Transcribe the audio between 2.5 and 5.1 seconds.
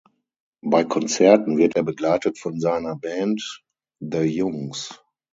seiner Band „The Jungs“.